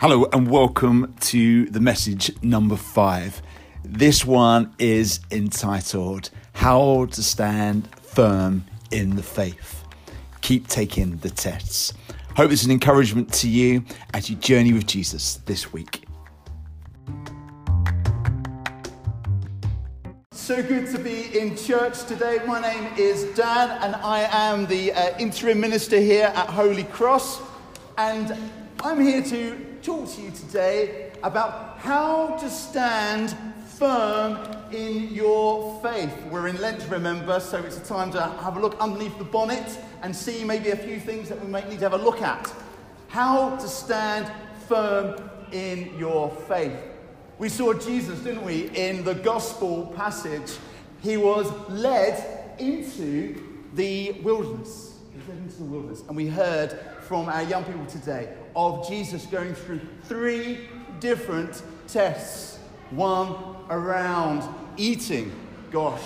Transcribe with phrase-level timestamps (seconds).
[0.00, 3.42] Hello and welcome to the message number five.
[3.84, 9.82] This one is entitled How to Stand Firm in the Faith.
[10.40, 11.94] Keep taking the tests.
[12.36, 13.84] Hope it's an encouragement to you
[14.14, 16.04] as you journey with Jesus this week.
[20.30, 22.38] So good to be in church today.
[22.46, 27.42] My name is Dan, and I am the uh, interim minister here at Holy Cross.
[27.96, 28.36] And
[28.84, 33.36] I'm here to talk to you today about how to stand
[33.66, 34.38] firm
[34.72, 36.12] in your faith.
[36.30, 39.78] We're in Lent, remember, so it's a time to have a look underneath the bonnet
[40.02, 42.52] and see maybe a few things that we might need to have a look at.
[43.08, 44.30] How to stand
[44.68, 46.76] firm in your faith.
[47.38, 50.58] We saw Jesus, didn't we, in the gospel passage.
[51.00, 53.40] He was led into
[53.74, 54.98] the wilderness.
[55.12, 56.02] He was led into the wilderness.
[56.08, 60.68] And we heard from our young people today of Jesus going through three
[61.00, 62.58] different tests.
[62.90, 63.34] One
[63.70, 64.42] around
[64.76, 65.32] eating.
[65.70, 66.02] Gosh,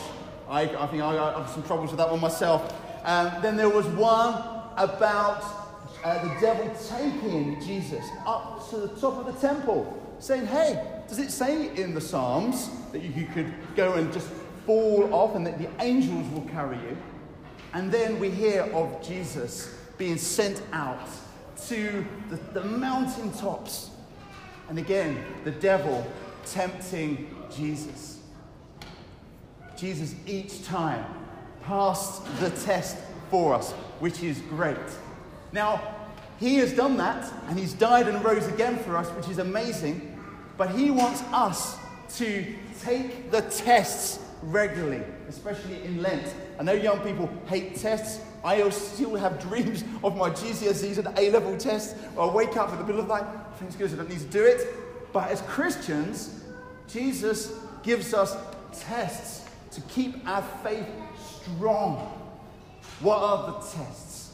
[0.49, 2.73] I, I think I, have some troubles with that one myself.
[3.05, 4.35] Um, then there was one
[4.77, 5.43] about
[6.05, 11.19] uh, the devil taking Jesus up to the top of the temple, saying, Hey, does
[11.19, 14.29] it say in the Psalms that you could go and just
[14.67, 16.97] fall off and that the angels will carry you?
[17.75, 21.09] And then we hear of Jesus being sent out
[21.69, 23.91] to the, the mountaintops.
[24.69, 26.07] And again, the devil
[26.47, 28.21] tempting Jesus.
[29.77, 31.05] Jesus each time
[31.63, 32.97] passed the test
[33.31, 34.77] for us, which is great.
[35.53, 35.97] Now,
[36.39, 40.19] he has done that and he's died and rose again for us, which is amazing.
[40.57, 41.77] But he wants us
[42.17, 42.45] to
[42.83, 46.35] take the tests regularly, especially in Lent.
[46.59, 48.21] I know young people hate tests.
[48.45, 51.95] I still have dreams of my GCSEs and A level tests.
[52.19, 54.19] I wake up in the middle of the night, I think good, I don't need
[54.19, 54.67] to do it.
[55.13, 56.43] But as Christians,
[56.89, 57.53] Jesus
[57.83, 58.37] gives us
[58.73, 60.87] tests to keep our faith
[61.19, 61.97] strong.
[63.01, 64.33] What are the tests?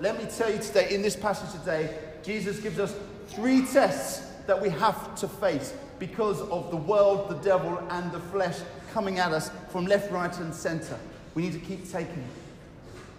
[0.00, 2.94] Let me tell you today, in this passage today, Jesus gives us
[3.28, 8.20] three tests that we have to face because of the world, the devil, and the
[8.20, 8.58] flesh
[8.92, 10.98] coming at us from left, right, and center.
[11.34, 12.49] We need to keep taking it.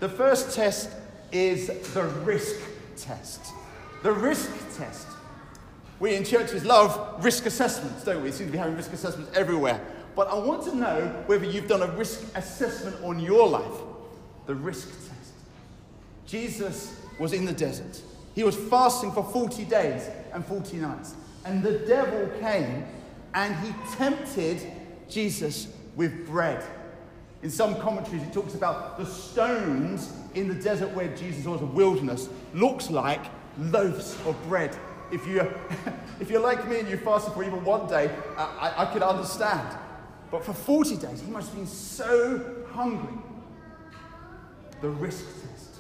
[0.02, 0.90] The first test
[1.32, 2.60] is the risk
[2.98, 3.54] test.
[4.02, 5.06] The risk test.
[6.00, 8.24] We in churches love risk assessments, don't we?
[8.24, 9.80] We seem to be having risk assessments everywhere.
[10.16, 13.80] But I want to know whether you've done a risk assessment on your life.
[14.48, 15.34] The risk test.
[16.26, 18.02] Jesus was in the desert.
[18.34, 21.14] He was fasting for 40 days and 40 nights.
[21.46, 22.88] And the devil came
[23.36, 24.64] and he tempted
[25.08, 26.64] Jesus with bread.
[27.44, 31.66] In some commentaries, it talks about the stones in the desert where Jesus was, a
[31.66, 33.22] wilderness, looks like
[33.58, 34.78] loaves of bread.
[35.12, 35.52] If you're,
[36.20, 39.78] if you're like me and you fasted for even one day, I, I could understand.
[40.30, 43.18] But for 40 days, he must have been so hungry.
[44.82, 45.76] The risk test.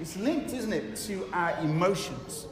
[0.00, 2.46] It's linked, isn't it, to our emotions.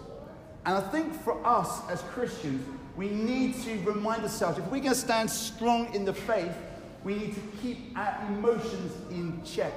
[0.67, 2.63] And I think for us as Christians,
[2.97, 6.55] we need to remind ourselves if we're going to stand strong in the faith,
[7.05, 9.73] we need to keep our emotions in check.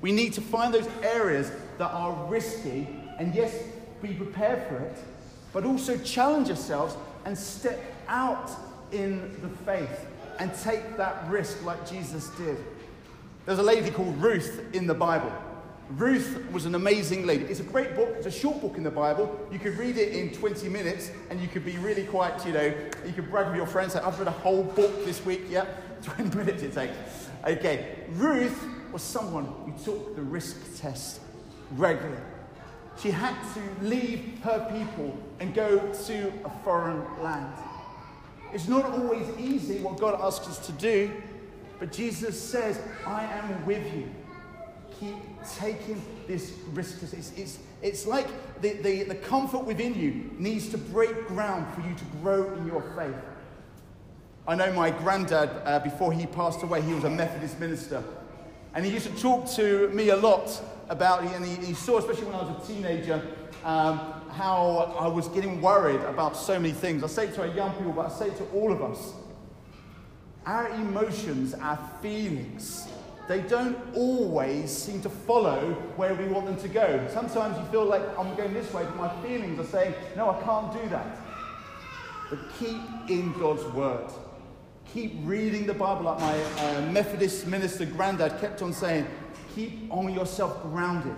[0.00, 2.88] We need to find those areas that are risky
[3.18, 3.56] and, yes,
[4.00, 4.96] be prepared for it,
[5.52, 8.50] but also challenge ourselves and step out
[8.90, 10.06] in the faith
[10.38, 12.56] and take that risk like Jesus did.
[13.46, 15.32] There's a lady called Ruth in the Bible.
[15.96, 17.44] Ruth was an amazing lady.
[17.44, 18.14] It's a great book.
[18.16, 19.38] It's a short book in the Bible.
[19.50, 22.72] You could read it in 20 minutes and you could be really quite, you know,
[23.04, 25.42] you could brag with your friends, say, I've read a whole book this week.
[25.48, 25.66] Yeah,
[26.02, 26.96] 20 minutes it takes.
[27.46, 31.20] Okay, Ruth was someone who took the risk test
[31.72, 32.22] regularly.
[32.98, 37.52] She had to leave her people and go to a foreign land.
[38.52, 41.10] It's not always easy what God asks us to do,
[41.78, 44.08] but Jesus says, I am with you
[45.02, 45.16] keep
[45.58, 46.94] taking this risk.
[46.94, 48.28] because It's, it's, it's like
[48.60, 52.66] the, the, the comfort within you needs to break ground for you to grow in
[52.66, 53.14] your faith.
[54.46, 58.02] I know my granddad, uh, before he passed away, he was a Methodist minister.
[58.74, 62.26] And he used to talk to me a lot about, and he, he saw, especially
[62.26, 63.22] when I was a teenager,
[63.64, 63.98] um,
[64.30, 67.04] how I was getting worried about so many things.
[67.04, 69.12] I say it to our young people, but I say it to all of us.
[70.46, 72.88] Our emotions, our feelings,
[73.28, 77.06] they don't always seem to follow where we want them to go.
[77.12, 80.42] Sometimes you feel like I'm going this way, but my feelings are saying, no, I
[80.42, 81.18] can't do that.
[82.28, 84.10] But keep in God's word.
[84.92, 89.06] Keep reading the Bible, like my uh, Methodist minister granddad kept on saying,
[89.54, 91.16] keep on yourself grounded,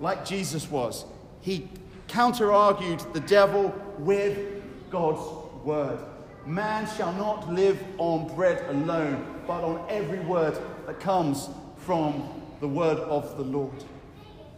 [0.00, 1.04] like Jesus was.
[1.40, 1.68] He
[2.08, 5.20] counter argued the devil with God's
[5.64, 6.00] word.
[6.44, 11.48] Man shall not live on bread alone, but on every word that comes
[11.78, 13.84] from the word of the Lord.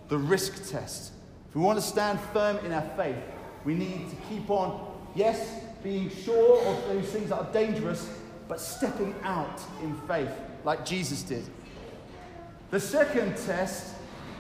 [0.09, 1.13] The risk test.
[1.49, 3.17] If we want to stand firm in our faith,
[3.65, 8.09] we need to keep on, yes, being sure of those things that are dangerous,
[8.47, 10.31] but stepping out in faith
[10.65, 11.45] like Jesus did.
[12.71, 13.95] The second test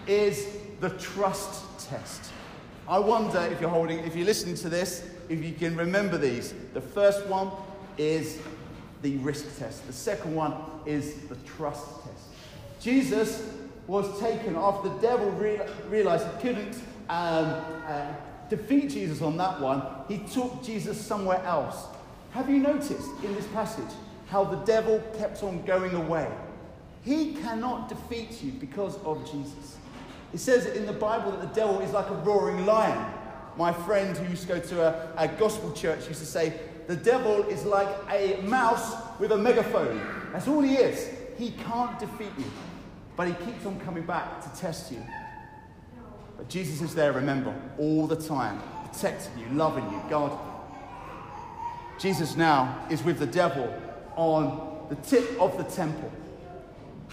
[0.07, 0.47] is
[0.81, 2.33] the trust test.
[2.87, 6.55] I wonder if you're holding, if you're listening to this, if you can remember these.
[6.73, 7.51] The first one
[7.99, 8.39] is
[9.03, 9.87] the risk test.
[9.87, 10.55] The second one
[10.87, 12.25] is the trust test.
[12.81, 13.49] Jesus
[13.87, 16.77] was taken after the devil re- realized he couldn't
[17.09, 18.13] um, uh,
[18.51, 19.83] defeat Jesus on that one.
[20.09, 21.87] He took Jesus somewhere else.
[22.33, 23.91] Have you noticed in this passage
[24.29, 26.29] how the devil kept on going away?
[27.05, 29.77] He cannot defeat you because of Jesus.
[30.35, 33.13] It says in the Bible that the devil is like a roaring lion.
[33.57, 36.97] My friend who used to go to a, a gospel church used to say, the
[36.97, 40.01] devil is like a mouse with a megaphone.
[40.33, 41.11] That's all he is.
[41.37, 42.51] He can't defeat you,
[43.15, 45.05] but he keeps on coming back to test you.
[46.39, 50.37] But Jesus is there, remember, all the time, protecting you, loving you, God.
[51.99, 53.71] Jesus now is with the devil
[54.17, 56.11] on the tip of the temple.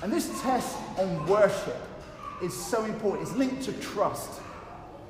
[0.01, 1.75] And this test on worship
[2.41, 3.27] is so important.
[3.27, 4.39] It's linked to trust.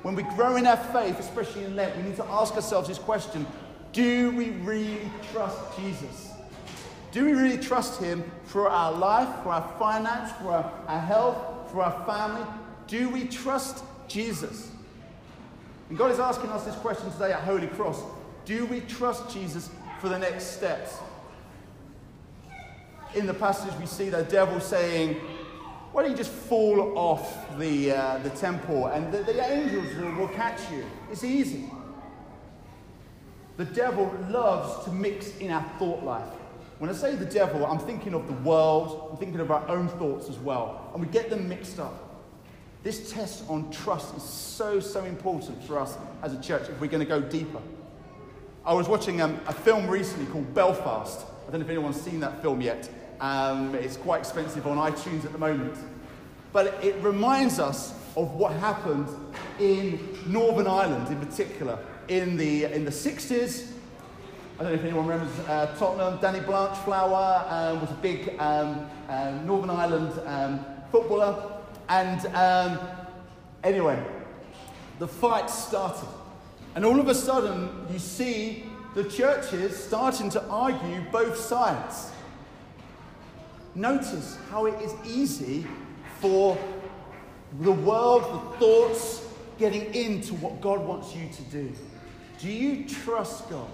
[0.01, 2.97] When we grow in our faith, especially in Lent, we need to ask ourselves this
[2.97, 3.45] question
[3.95, 6.33] Do we really trust Jesus?
[7.13, 11.71] Do we really trust Him for our life, for our finance, for our, our health,
[11.71, 12.45] for our family?
[12.87, 14.69] Do we trust Jesus?
[15.87, 18.03] And God is asking us this question today at Holy Cross
[18.43, 19.69] Do we trust Jesus
[20.01, 20.97] for the next steps?
[23.15, 25.21] In the passage, we see the devil saying,
[25.93, 30.13] Why don't you just fall off the, uh, the temple and the, the angels will,
[30.15, 30.83] will catch you?
[31.09, 31.69] It's easy.
[33.57, 36.27] The devil loves to mix in our thought life.
[36.79, 39.87] When I say the devil, I'm thinking of the world, I'm thinking of our own
[39.87, 42.05] thoughts as well, and we get them mixed up.
[42.83, 46.87] This test on trust is so, so important for us as a church if we're
[46.87, 47.61] going to go deeper.
[48.65, 51.25] I was watching um, a film recently called Belfast.
[51.47, 52.89] I don't know if anyone's seen that film yet.
[53.21, 55.77] Um, it's quite expensive on iTunes at the moment.
[56.51, 59.07] But it reminds us of what happened
[59.59, 63.71] in Northern Ireland in particular in the, in the 60s.
[64.57, 66.19] I don't know if anyone remembers uh, Tottenham.
[66.21, 71.61] Danny Blanchflower um, was a big um, uh, Northern Ireland um, footballer.
[71.89, 72.79] And um,
[73.63, 74.01] anyway,
[74.99, 76.07] the fight started.
[76.75, 82.11] And all of a sudden, you see the churches starting to argue both sides.
[83.75, 85.67] Notice how it is easy
[86.21, 86.57] for
[87.59, 91.73] the world, the thoughts, getting into what God wants you to do.
[92.39, 93.69] Do you trust God?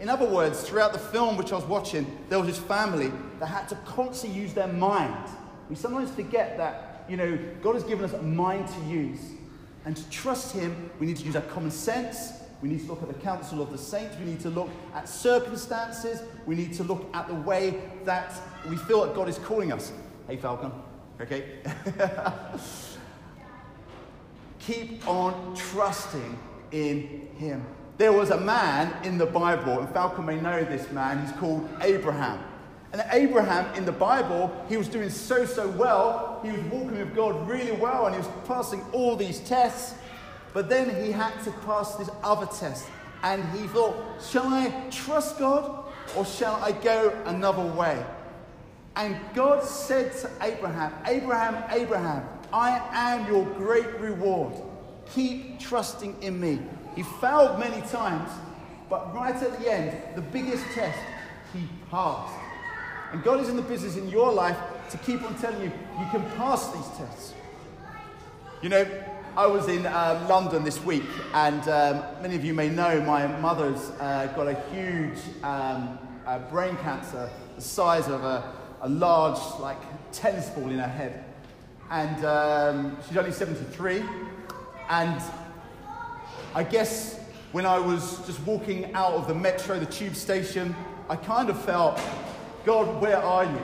[0.00, 3.46] In other words, throughout the film which I was watching, there was this family that
[3.46, 5.30] had to constantly use their mind.
[5.70, 9.20] We sometimes forget that, you know, God has given us a mind to use.
[9.84, 12.32] And to trust Him, we need to use our common sense.
[12.62, 14.16] We need to look at the counsel of the saints.
[14.18, 16.22] We need to look at circumstances.
[16.46, 18.32] We need to look at the way that
[18.68, 19.92] we feel that God is calling us.
[20.28, 20.72] Hey, Falcon.
[21.20, 21.58] Okay?
[24.60, 26.38] Keep on trusting
[26.70, 27.64] in Him.
[27.98, 31.68] There was a man in the Bible, and Falcon may know this man, he's called
[31.82, 32.42] Abraham.
[32.92, 36.40] And Abraham in the Bible, he was doing so, so well.
[36.42, 39.94] He was walking with God really well, and he was passing all these tests.
[40.52, 42.86] But then he had to pass this other test.
[43.22, 45.84] And he thought, shall I trust God
[46.16, 48.04] or shall I go another way?
[48.96, 54.52] And God said to Abraham, Abraham, Abraham, I am your great reward.
[55.14, 56.60] Keep trusting in me.
[56.94, 58.30] He failed many times,
[58.88, 60.98] but right at the end, the biggest test,
[61.52, 62.38] he passed.
[63.12, 64.56] And God is in the business in your life
[64.90, 67.34] to keep on telling you, you can pass these tests.
[68.62, 68.86] You know,
[69.36, 73.26] I was in uh, London this week, and um, many of you may know my
[73.26, 79.38] mother's uh, got a huge um, uh, brain cancer, the size of a, a, large,
[79.58, 79.78] like,
[80.12, 81.24] tennis ball in her head.
[81.90, 84.02] And um, she's only 73.
[84.90, 85.22] And
[86.54, 87.18] I guess
[87.52, 90.74] when I was just walking out of the metro, the tube station,
[91.08, 91.98] I kind of felt,
[92.64, 93.62] God, where are you?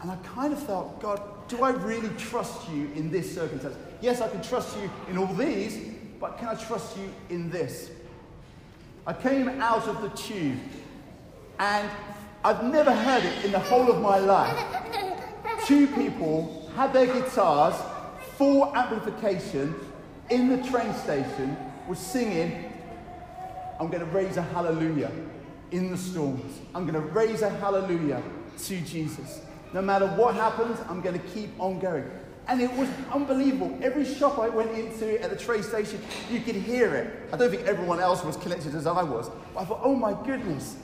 [0.00, 3.76] And I kind of felt, God, do I really trust you in this circumstance?
[4.00, 5.78] Yes, I can trust you in all these,
[6.20, 7.90] but can I trust you in this?
[9.06, 10.58] I came out of the tube
[11.58, 11.90] and
[12.42, 14.58] I've never heard it in the whole of my life.
[15.66, 17.74] Two people had their guitars,
[18.36, 19.74] full amplification,
[20.30, 21.56] in the train station,
[21.88, 22.72] was singing,
[23.78, 25.10] I'm going to raise a hallelujah
[25.70, 26.60] in the storms.
[26.74, 28.22] I'm going to raise a hallelujah
[28.64, 29.40] to Jesus.
[29.72, 32.10] No matter what happens, I'm going to keep on going.
[32.48, 33.76] And it was unbelievable.
[33.82, 37.28] Every shop I went into at the train station, you could hear it.
[37.32, 39.28] I don't think everyone else was connected as I was.
[39.52, 40.76] But I thought, oh my goodness.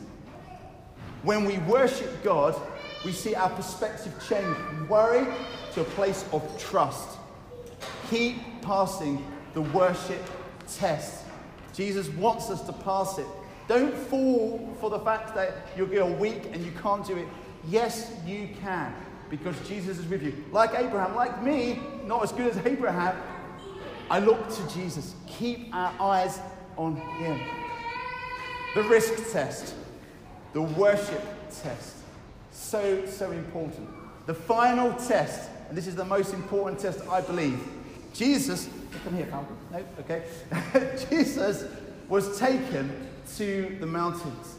[1.23, 2.61] When we worship God,
[3.05, 5.27] we see our perspective change from worry
[5.75, 7.09] to a place of trust.
[8.11, 10.23] Keep passing the worship
[10.69, 11.25] test.
[11.73, 13.27] Jesus wants us to pass it.
[13.69, 17.27] Don't fall for the fact that you're weak and you can't do it.
[17.69, 18.95] Yes, you can
[19.31, 20.35] because Jesus is with you.
[20.53, 23.17] Like Abraham, like me, not as good as Abraham,
[24.11, 25.15] I look to Jesus.
[25.27, 26.39] Keep our eyes
[26.77, 27.41] on Him.
[28.75, 29.75] The risk test,
[30.53, 31.23] the worship
[31.63, 31.97] test.
[32.51, 33.89] So, so important.
[34.27, 37.59] The final test, and this is the most important test, I believe.
[38.15, 38.69] Jesus,
[39.05, 39.57] come here, Falcon.
[39.71, 40.25] No, okay.
[41.11, 41.65] Jesus
[42.09, 42.91] was taken
[43.37, 44.57] to the mountains.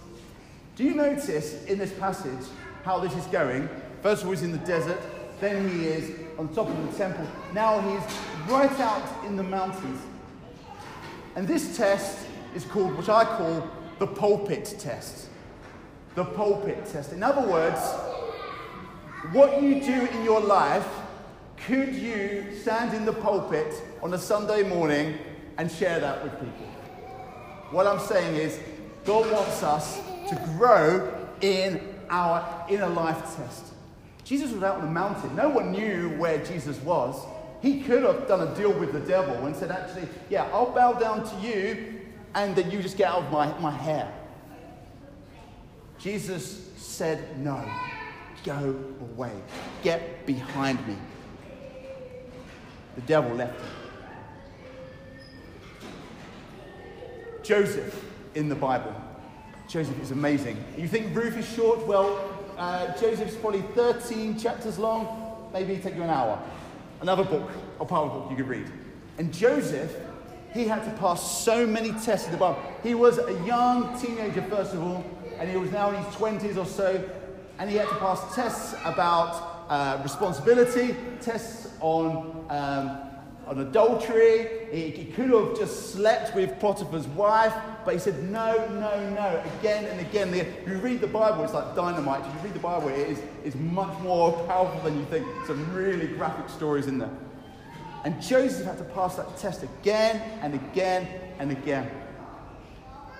[0.75, 2.47] Do you notice in this passage
[2.83, 3.69] how this is going?
[4.01, 4.99] First of all, he's in the desert.
[5.39, 7.27] Then he is on top of the temple.
[7.53, 8.17] Now he's
[8.49, 10.01] right out in the mountains.
[11.35, 13.69] And this test is called, which I call
[13.99, 15.27] the pulpit test.
[16.15, 17.13] The pulpit test.
[17.13, 17.79] In other words,
[19.31, 20.87] what you do in your life,
[21.65, 25.17] could you stand in the pulpit on a Sunday morning
[25.57, 26.67] and share that with people?
[27.71, 28.59] What I'm saying is,
[29.05, 29.97] God wants us
[30.29, 33.73] to grow in our inner life test.
[34.23, 35.35] Jesus was out on the mountain.
[35.35, 37.25] No one knew where Jesus was.
[37.61, 40.93] He could have done a deal with the devil and said, actually, yeah, I'll bow
[40.93, 42.01] down to you
[42.35, 44.11] and then you just get out of my, my hair.
[45.97, 47.63] Jesus said, no,
[48.43, 49.31] go away.
[49.81, 50.97] Get behind me.
[52.95, 53.67] The devil left him.
[57.43, 58.95] Joseph in the Bible.
[59.67, 60.63] Joseph is amazing.
[60.77, 61.85] You think Ruth is short?
[61.85, 62.19] Well,
[62.57, 66.41] uh, Joseph's probably 13 chapters long, maybe take you an hour.
[67.01, 68.71] Another book, or part of a book you could read.
[69.17, 69.95] And Joseph,
[70.53, 72.61] he had to pass so many tests in the Bible.
[72.81, 75.03] He was a young teenager, first of all,
[75.39, 77.03] and he was now in his 20s or so,
[77.59, 82.97] and he had to pass tests about uh, responsibility, tests on um,
[83.47, 84.67] on adultery.
[84.71, 87.53] He, he, could have just slept with Potiphar's wife,
[87.85, 90.31] but he said, no, no, no, again and again.
[90.31, 92.25] The, you read the Bible, it's like dynamite.
[92.25, 95.27] If you read the Bible, it is, is much more powerful than you think.
[95.45, 97.11] Some really graphic stories in there.
[98.05, 101.07] And Joseph had to pass that test again and again
[101.39, 101.89] and again.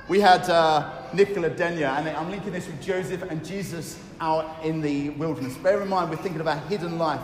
[0.09, 4.79] We had uh, Nicola Denya, and I'm linking this with Joseph and Jesus out in
[4.79, 5.55] the wilderness.
[5.57, 7.19] Bear in mind, we're thinking about hidden life.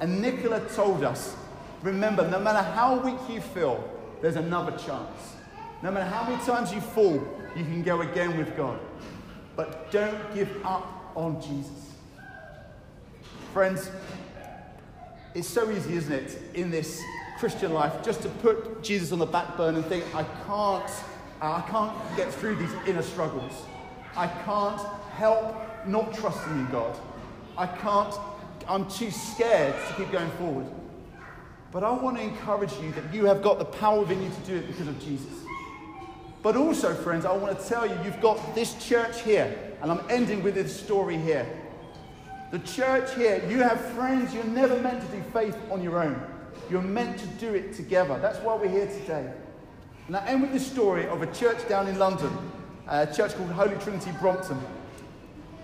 [0.00, 1.34] And Nicola told us
[1.82, 3.84] Remember, no matter how weak you feel,
[4.22, 5.34] there's another chance.
[5.82, 7.22] No matter how many times you fall,
[7.54, 8.80] you can go again with God.
[9.54, 11.92] But don't give up on Jesus.
[13.52, 13.90] Friends,
[15.34, 17.02] it's so easy, isn't it, in this
[17.38, 20.90] Christian life, just to put Jesus on the back burner and think, I can't,
[21.42, 23.52] I can't get through these inner struggles.
[24.16, 24.80] I can't
[25.16, 25.54] help
[25.88, 26.96] not trusting in God.
[27.56, 28.14] I can't,
[28.68, 30.66] I'm too scared to keep going forward.
[31.70, 34.40] But I want to encourage you that you have got the power within you to
[34.46, 35.32] do it because of Jesus.
[36.42, 40.02] But also, friends, I want to tell you, you've got this church here, and I'm
[40.10, 41.46] ending with this story here.
[42.50, 46.22] The church here, you have friends, you're never meant to do faith on your own.
[46.70, 48.18] You're meant to do it together.
[48.20, 49.32] That's why we're here today.
[50.06, 52.30] And I end with this story of a church down in London,
[52.86, 54.60] a church called Holy Trinity Brompton.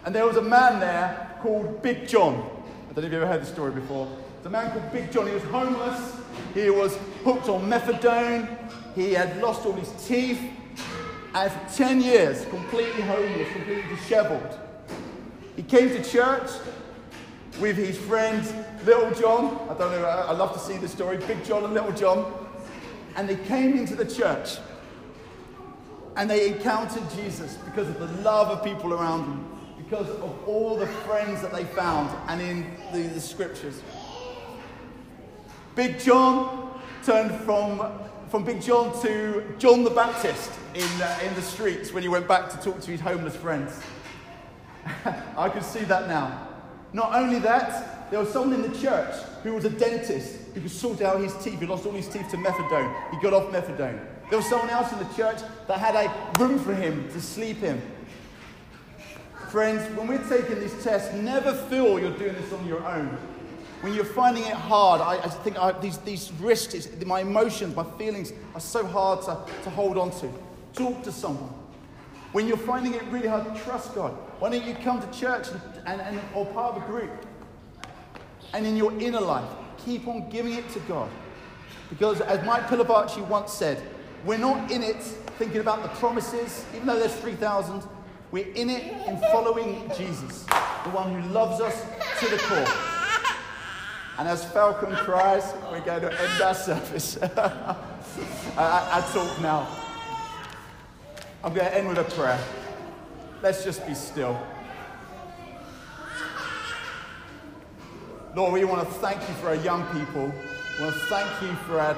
[0.04, 2.34] And there was a man there called Big John.
[2.34, 4.08] I don't know if you've ever heard this story before.
[4.42, 5.26] The man called Big John.
[5.26, 6.16] He was homeless.
[6.54, 8.48] He was hooked on methadone.
[8.94, 10.40] He had lost all his teeth.
[11.34, 14.58] And for 10 years, completely homeless, completely disheveled.
[15.54, 16.50] He came to church
[17.60, 18.42] with his friend
[18.84, 19.68] Little John.
[19.68, 21.18] I don't know, I love to see the story.
[21.18, 22.48] Big John and Little John.
[23.16, 24.56] And they came into the church
[26.16, 29.59] and they encountered Jesus because of the love of people around them,
[29.90, 33.82] because of all the friends that they found and in the, the scriptures.
[35.74, 41.42] Big John turned from, from Big John to John the Baptist in, uh, in the
[41.42, 43.82] streets when he went back to talk to his homeless friends.
[45.36, 46.48] I could see that now.
[46.92, 50.70] Not only that, there was someone in the church who was a dentist who could
[50.70, 51.58] sort out his teeth.
[51.58, 52.94] He lost all his teeth to methadone.
[53.10, 54.06] He got off methadone.
[54.28, 57.64] There was someone else in the church that had a room for him to sleep
[57.64, 57.82] in.
[59.50, 63.18] Friends, when we're taking these tests, never feel you're doing this on your own
[63.80, 67.84] when you're finding it hard, I, I think I, these, these risks, my emotions, my
[67.96, 70.30] feelings are so hard to, to hold on to.
[70.74, 71.54] talk to someone.
[72.32, 75.48] When you're finding it really hard trust God, why don't you come to church
[75.86, 77.10] and, and, or part of a group?
[78.52, 79.48] And in your inner life,
[79.84, 81.10] keep on giving it to God.
[81.88, 83.82] Because as Mike Pilavachi once said,
[84.24, 85.02] we're not in it
[85.38, 87.82] thinking about the promises, even though there's 3,000.
[88.32, 91.84] We're in it in following Jesus, the one who loves us
[92.20, 92.64] to the core.
[94.18, 97.18] And as Falcon cries, we're going to end our service.
[97.22, 97.76] I,
[98.56, 99.66] I, I talk now.
[101.42, 102.38] I'm going to end with a prayer.
[103.42, 104.40] Let's just be still.
[108.36, 110.32] Lord, we want to thank you for our young people.
[110.78, 111.96] We want to thank you for our,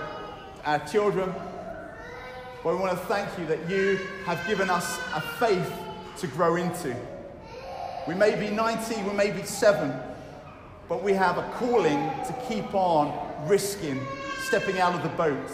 [0.65, 1.35] our children.
[2.65, 5.71] But we want to thank you that you have given us a faith
[6.19, 6.97] to grow into.
[8.07, 9.93] We may be 90, we may be seven,
[10.89, 14.01] but we have a calling to keep on risking
[14.53, 15.51] stepping out of the boat.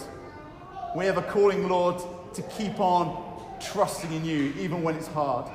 [0.97, 2.03] We have a calling, Lord,
[2.35, 5.49] to keep on trusting in you, even when it's hard.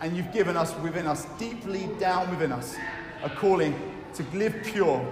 [0.00, 2.76] And you've given us within us, deeply down within us,
[3.24, 3.74] a calling
[4.14, 5.04] to live pure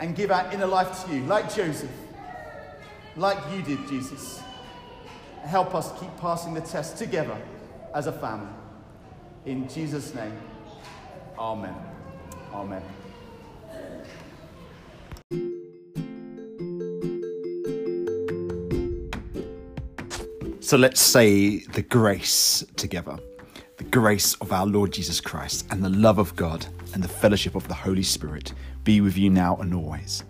[0.00, 1.90] and give our inner life to you, like Joseph,
[3.16, 4.42] like you did, Jesus.
[5.44, 7.36] Help us keep passing the test together
[7.94, 8.52] as a family.
[9.46, 10.36] In Jesus' name,
[11.38, 11.74] Amen.
[12.52, 12.82] Amen.
[20.60, 23.18] So let's say the grace together.
[23.78, 27.54] The grace of our Lord Jesus Christ and the love of God and the fellowship
[27.54, 28.52] of the Holy Spirit
[28.84, 30.22] be with you now and always.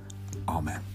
[0.48, 0.89] Amen.